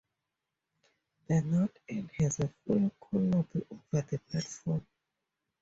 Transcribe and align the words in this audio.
The 1.27 1.41
north 1.43 1.77
end 1.87 2.09
has 2.17 2.39
a 2.39 2.47
full 2.65 2.89
canopy 3.11 3.63
over 3.69 4.01
the 4.09 4.17
platform. 4.31 4.83